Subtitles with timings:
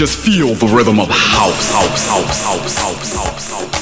[0.00, 3.80] Just feel the rhythm of house, house, house, house, house, house, house.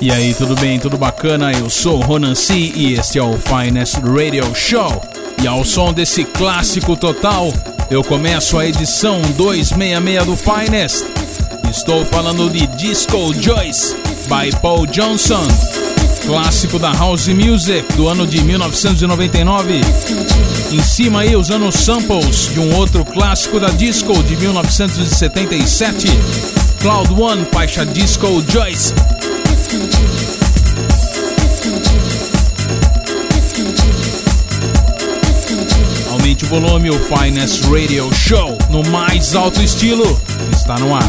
[0.00, 0.78] E aí, tudo bem?
[0.78, 1.52] Tudo bacana?
[1.52, 5.02] Eu sou Ronan C e este é o Finest Radio Show.
[5.42, 7.52] E ao som desse clássico total,
[7.90, 11.15] eu começo a edição 266 do Finest.
[11.76, 13.94] Estou falando de Disco Joyce,
[14.28, 15.46] by Paul Johnson.
[16.24, 19.82] Clássico da House Music do ano de 1999.
[20.72, 26.08] Em cima aí, usando samples de um outro clássico da disco de 1977.
[26.80, 28.94] Cloud One, faixa Disco Joyce.
[36.10, 40.18] Aumente o volume, o Finest Radio Show, no mais alto estilo,
[40.66, 41.02] está no ar.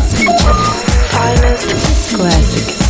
[1.09, 2.86] Finest classics.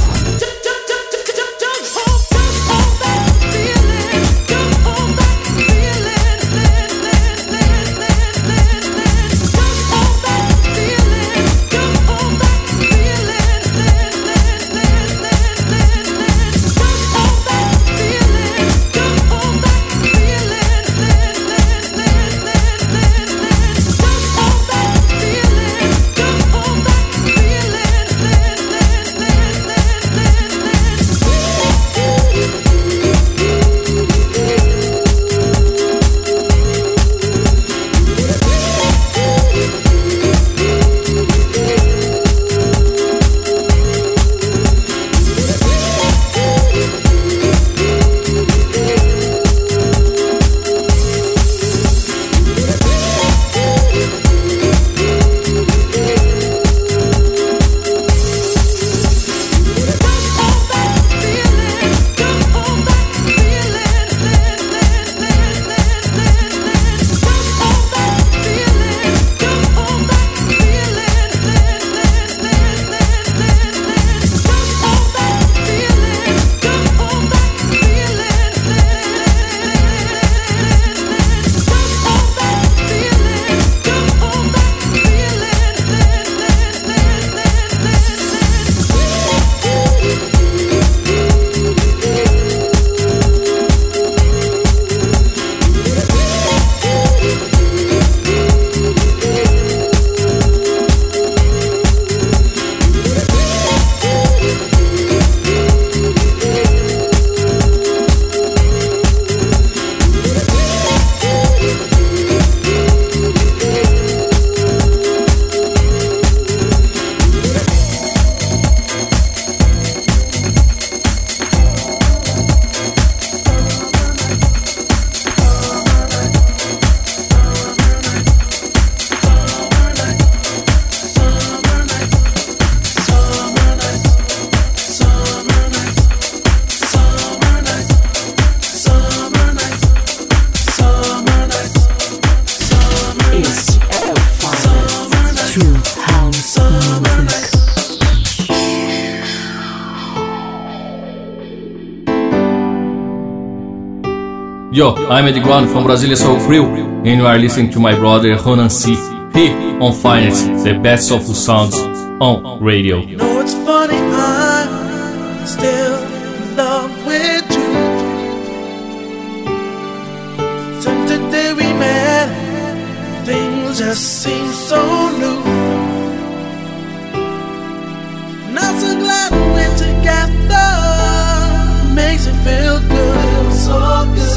[154.77, 156.67] Yo, I'm Eddie Guan from Brasilia Soul Crew,
[157.03, 158.93] and you are listening to my brother Ronan C.
[159.33, 161.75] Here on Finance, the best of the sounds
[162.21, 163.26] on radio.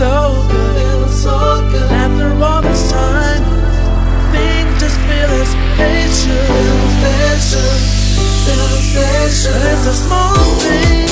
[0.01, 1.37] So good, good, so
[1.71, 1.91] good.
[1.93, 3.45] After all this time,
[4.33, 8.01] things just feel as they should, they should.
[9.73, 11.10] It's a small thing,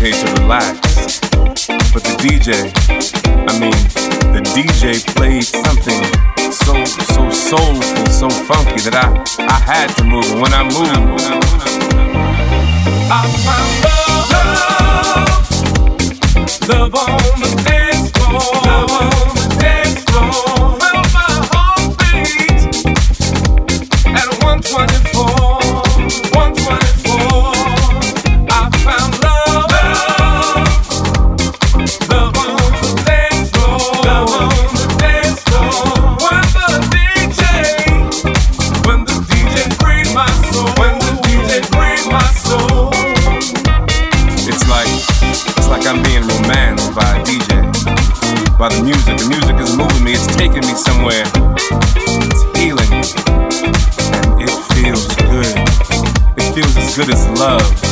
[0.00, 0.06] To
[0.40, 1.20] relax.
[1.92, 2.72] But the DJ,
[3.46, 3.76] I mean,
[4.32, 6.02] the DJ played something
[6.50, 9.12] so so soulful, so funky that I
[9.44, 10.24] I had to move.
[10.32, 11.20] And when I moved,
[13.12, 13.72] I found
[16.64, 19.79] love, love on the dance floor, love on the dance.
[57.40, 57.89] love.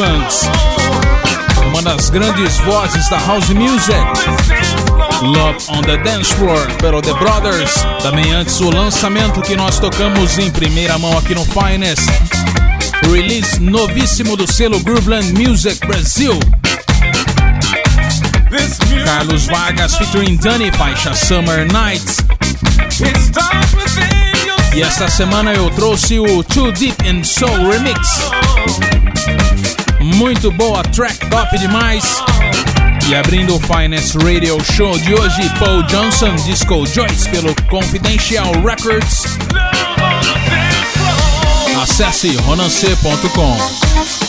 [0.00, 0.48] Evans.
[1.66, 3.98] Uma das grandes vozes da house music.
[5.20, 7.84] Love on the Dance Floor pelo The Brothers.
[8.02, 12.08] Também antes o lançamento que nós tocamos em primeira mão aqui no Finest.
[13.12, 16.38] Release novíssimo do selo Grooveland Music Brasil.
[19.04, 22.24] Carlos Vargas featuring Danny, faixa Summer Nights.
[24.74, 28.30] E esta semana eu trouxe o Too Deep in Soul Remix.
[30.02, 32.22] Muito boa track, top demais.
[33.08, 39.24] E abrindo o Finest Radio Show de hoje, Paul Johnson, Disco Joyce pelo Confidential Records.
[41.82, 44.19] Acesse ronance.com.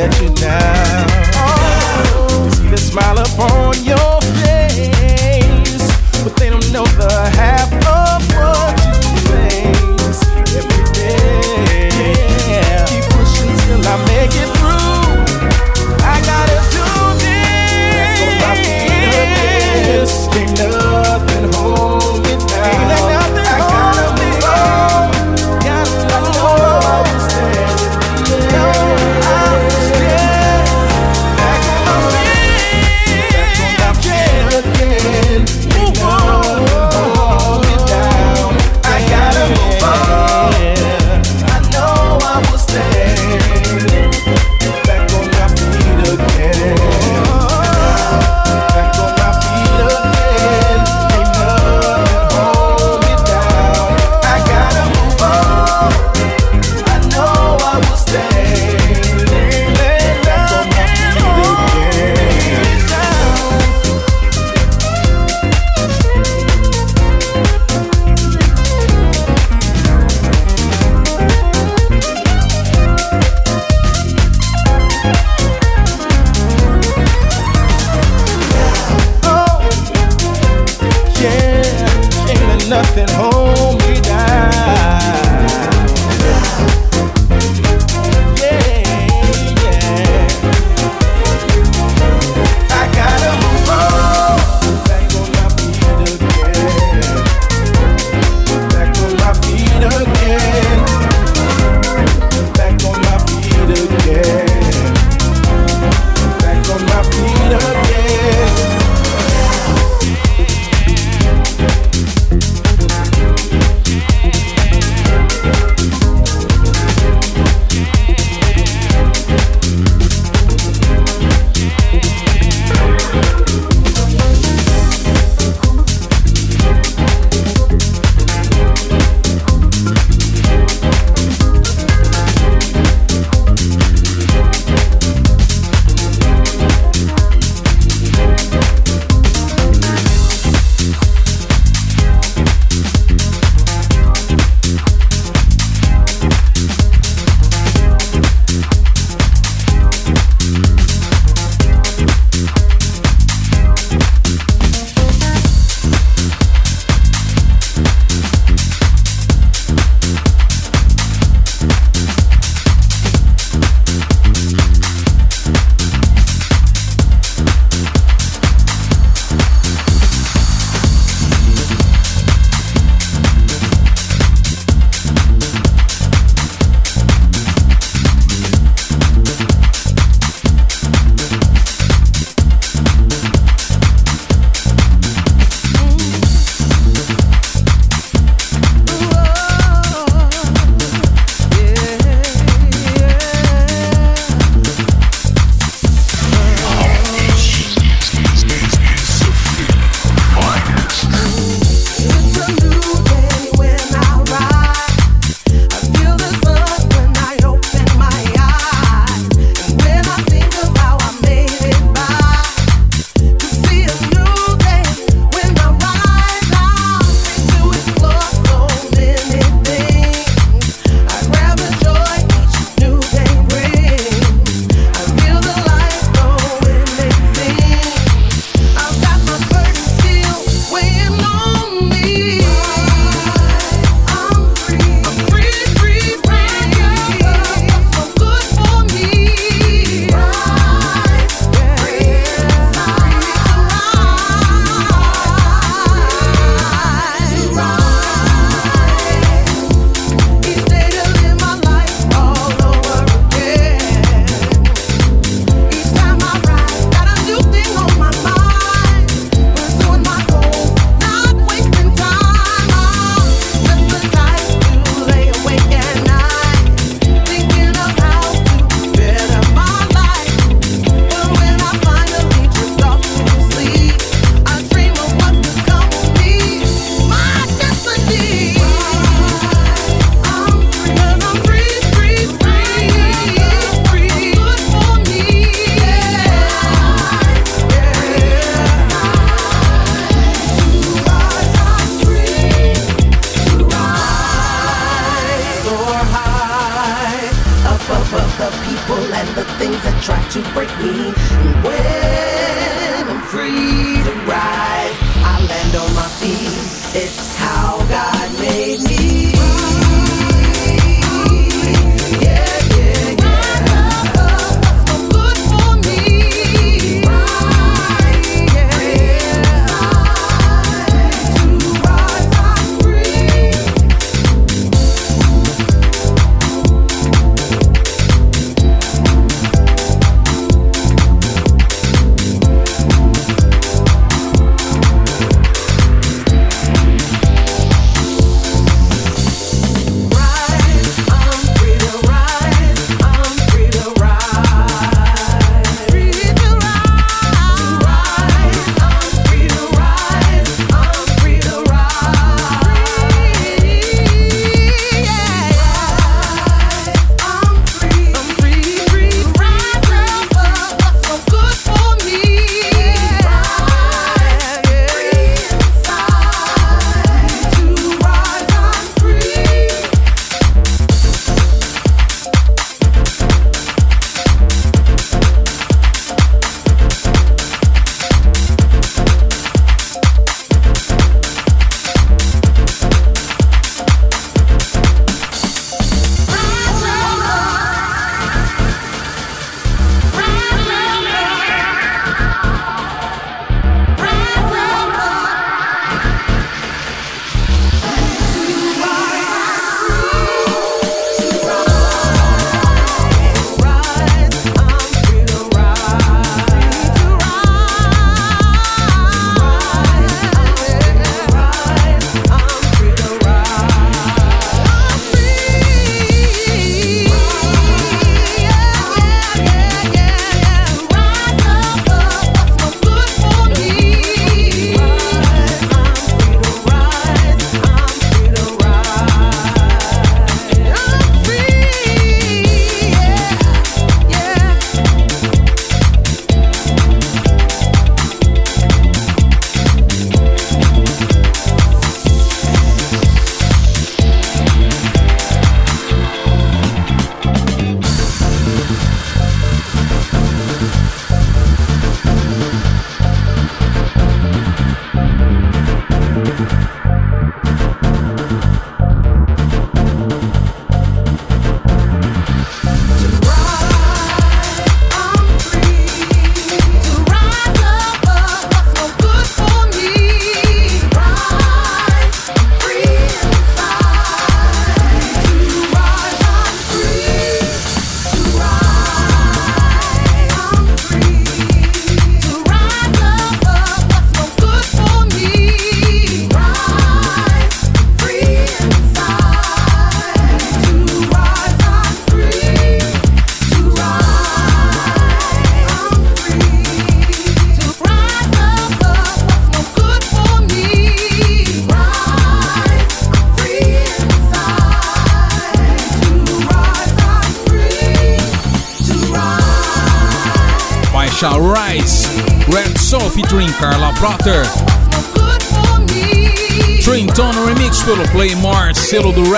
[0.00, 1.06] get you down.
[1.34, 3.99] Oh, see the smile upon your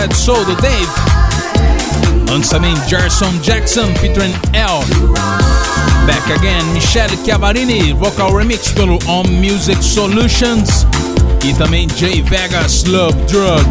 [0.03, 0.89] Sad Soul do Dave.
[2.35, 4.81] Antes também Gerson Jackson featuring L.
[6.07, 10.85] Back Again, Michelle Chiavarini, vocal remix pelo On Music Solutions.
[11.45, 13.65] E também Jay Vegas Love Drug,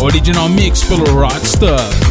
[0.00, 2.07] original mix pelo Rockstar.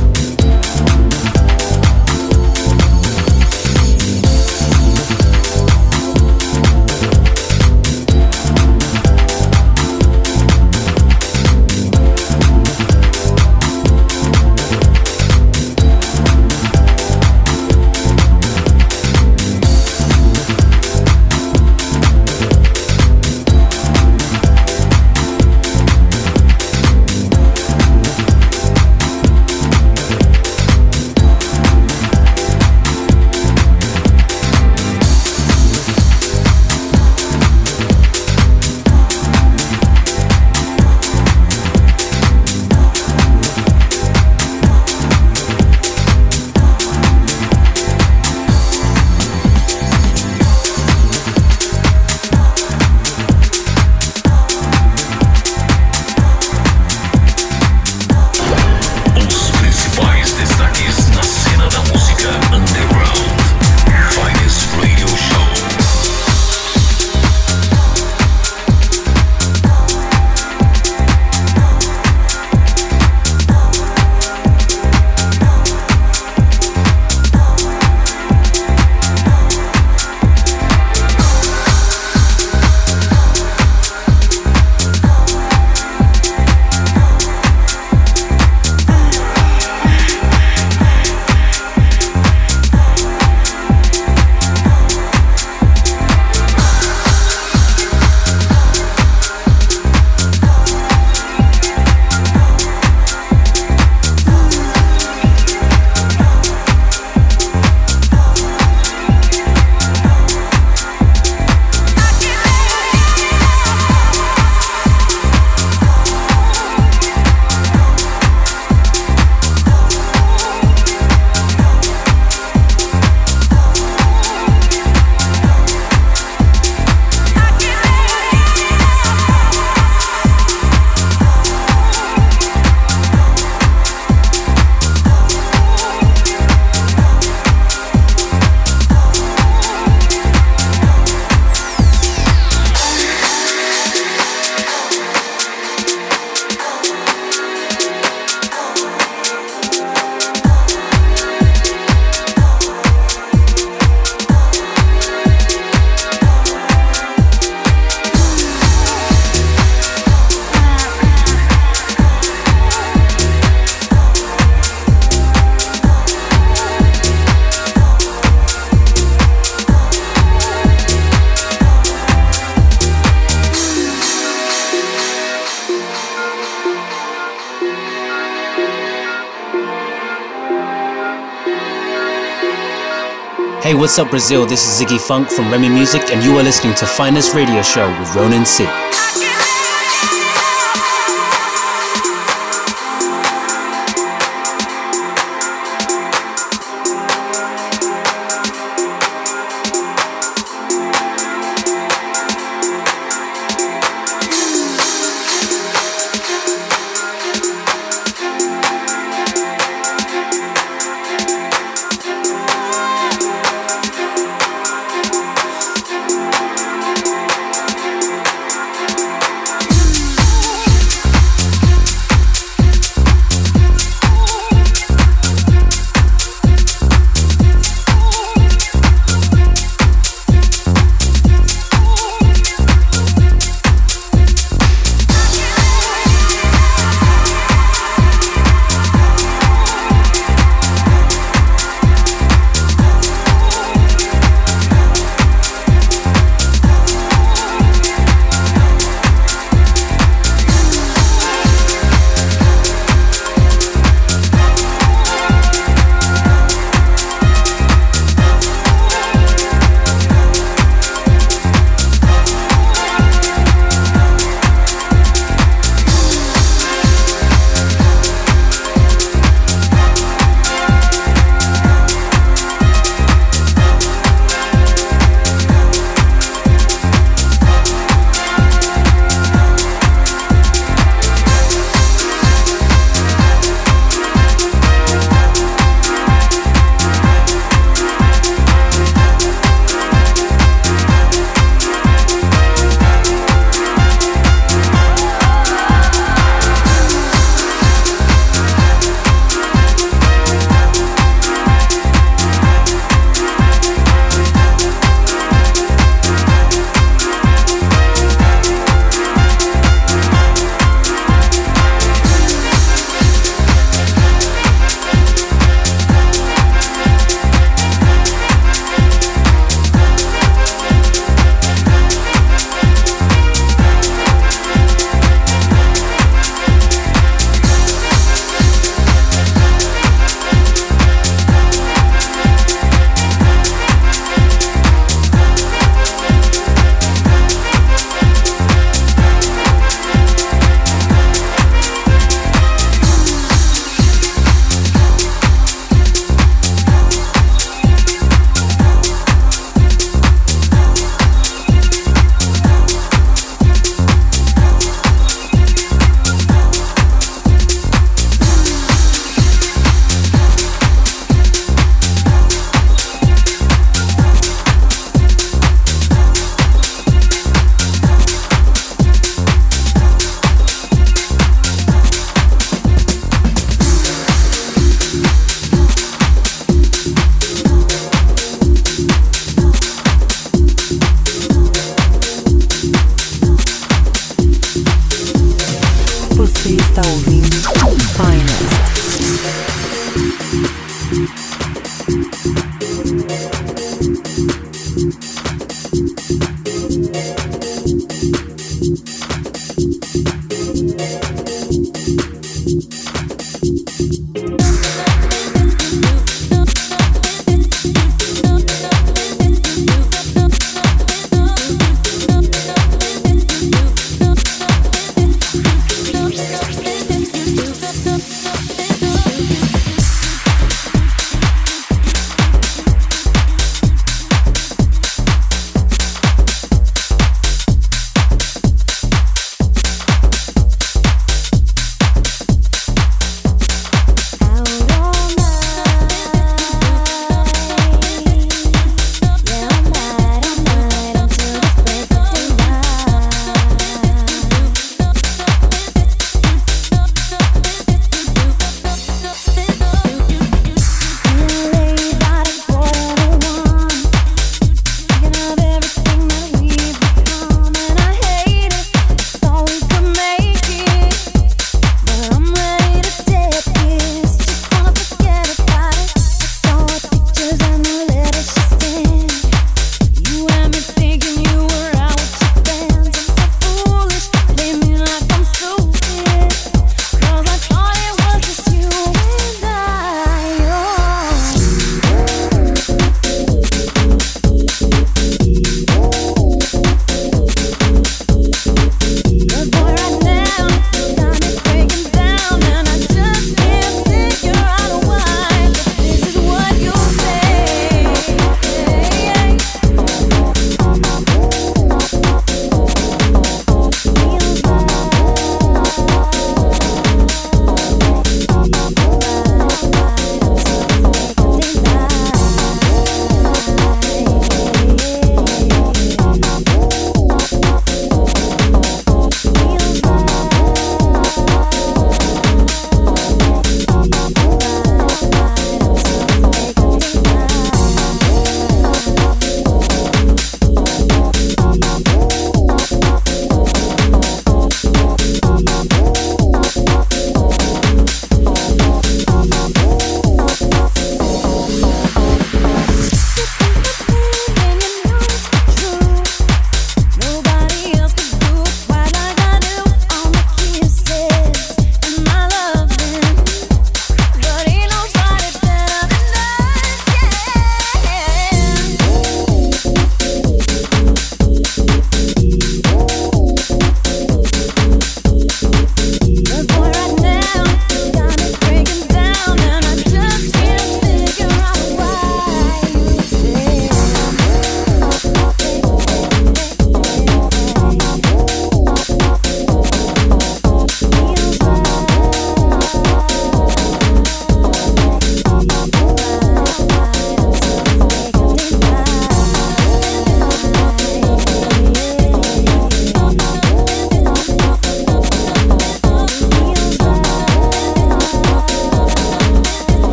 [183.88, 184.46] What's up, Brazil?
[184.46, 187.88] This is Ziggy Funk from Remy Music, and you are listening to Finest Radio Show
[187.98, 188.66] with Ronan C.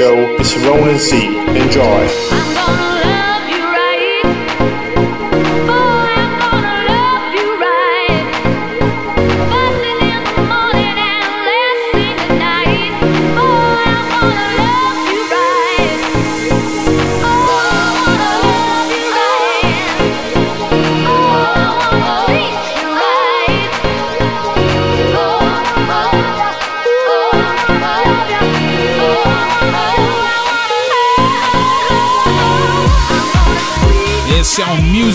[0.00, 0.29] show,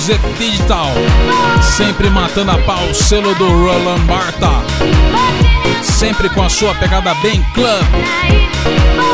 [0.05, 0.91] Music Digital,
[1.63, 4.51] sempre matando a pau, selo do Roland Bartha,
[5.81, 7.83] sempre com a sua pegada bem club.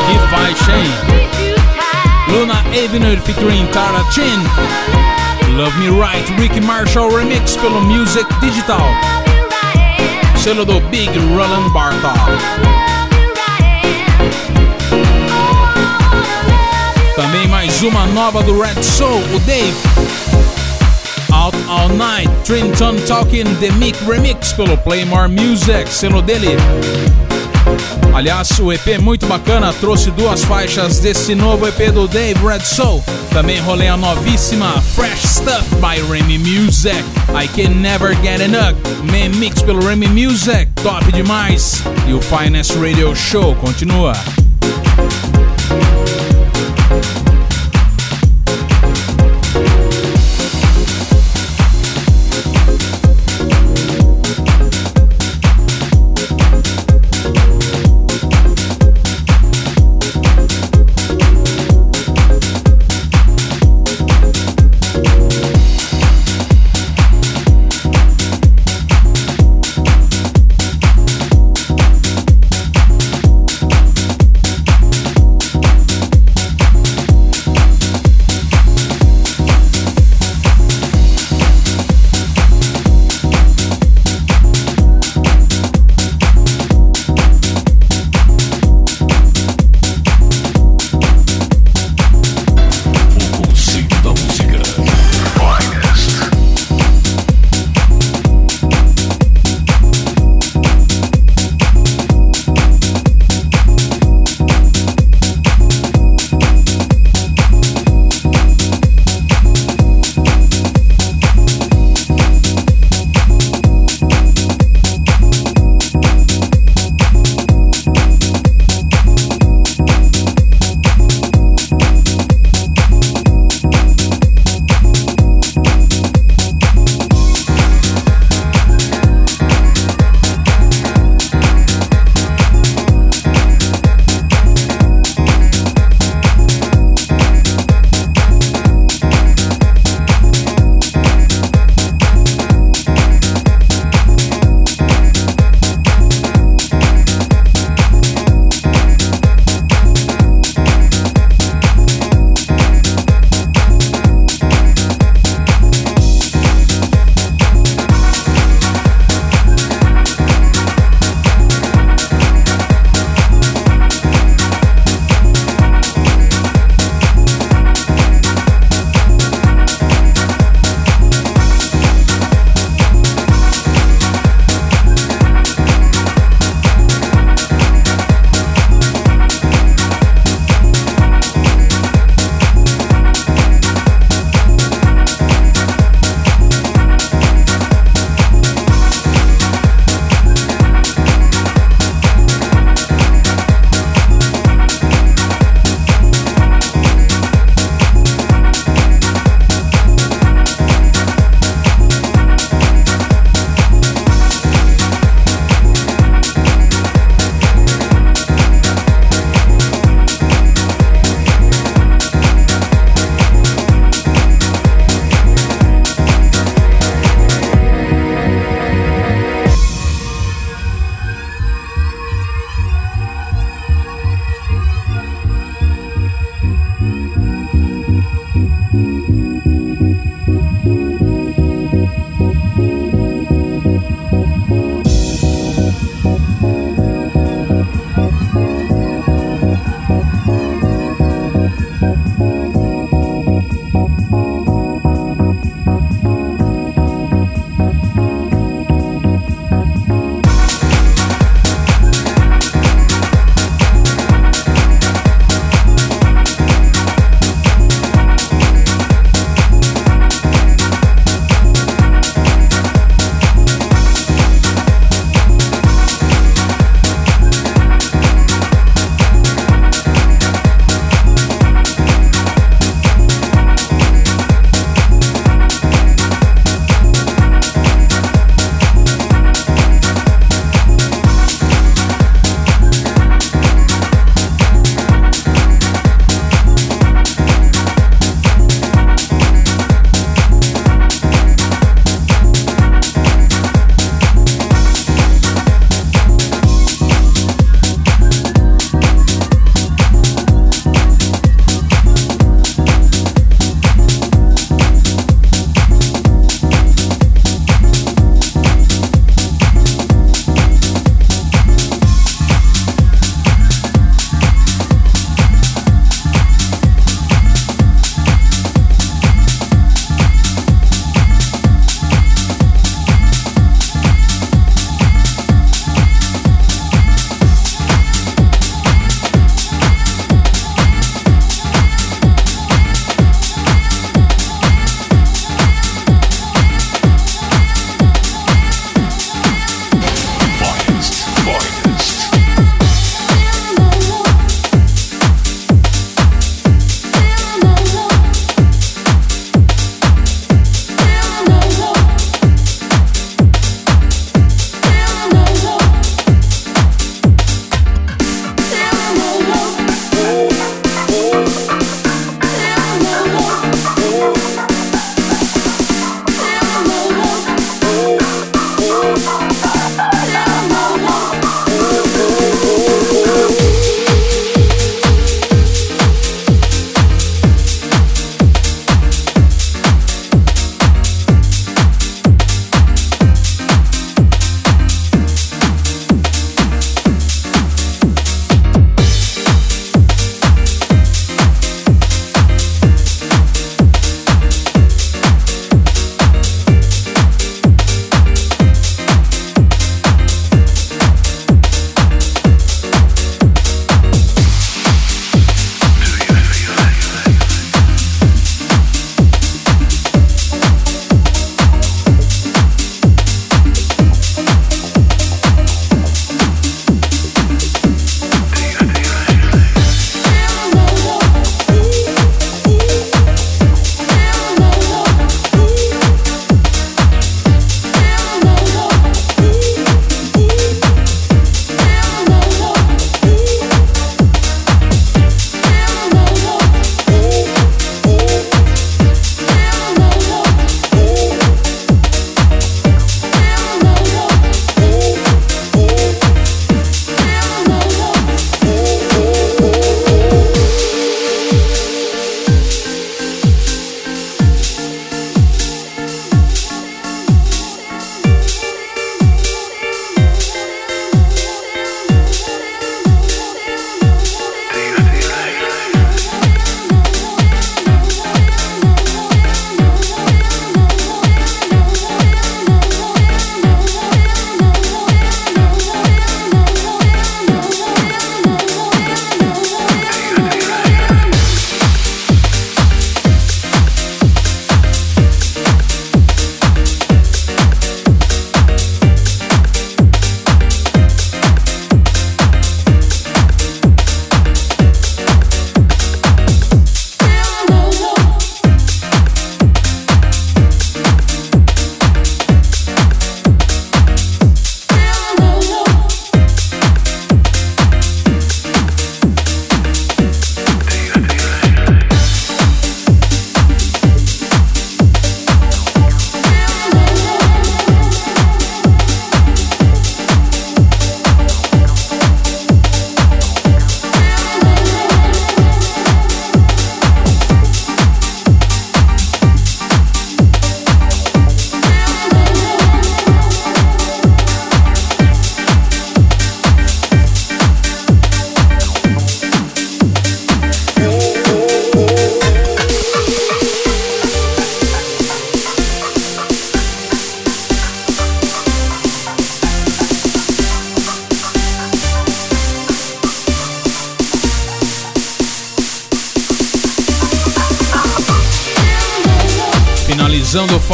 [0.06, 1.56] Que faixa, hein?
[2.28, 4.38] Luna Avenue featuring Tara Chin.
[5.56, 8.86] Love Me Right, Ricky Marshall Remix pelo Music Digital,
[10.36, 12.12] selo do Big Roland Bartha.
[17.16, 20.21] Também mais uma nova do Red Soul, o Dave.
[21.72, 26.54] All Night, Trinton Talking The Mick Remix pelo Playmore Music, selo dele.
[28.14, 33.02] Aliás, o EP muito bacana, trouxe duas faixas desse novo EP do Dave Red Soul.
[33.32, 37.02] Também rolei a novíssima Fresh Stuff by Remy Music.
[37.30, 38.76] I Can Never Get Enough,
[39.10, 41.82] Man Mix pelo Remy Music, top demais.
[42.06, 44.12] E o Finest Radio Show continua.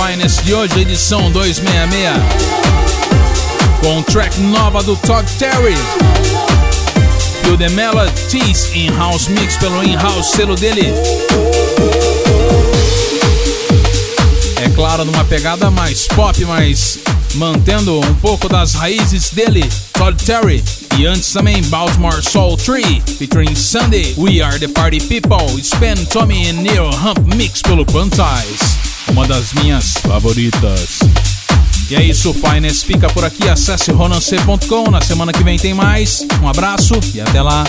[0.08, 2.14] Finest de hoje, edição 266.
[3.82, 5.74] Com track nova do Todd Terry.
[7.42, 10.94] Feel the Melodies in House Mix pelo in-house selo dele.
[14.64, 17.00] É claro, numa pegada mais pop, mas
[17.34, 20.64] mantendo um pouco das raízes dele, Todd Terry.
[20.98, 26.48] E antes também Baltimore Soul 3, featuring Sunday, We Are The Party People, Span, Tommy
[26.48, 30.98] e Neil Hump Mix pelo Quantize, uma das minhas favoritas.
[31.90, 36.26] E é isso, Finest fica por aqui, acesse ronance.com, na semana que vem tem mais,
[36.42, 37.64] um abraço e até lá.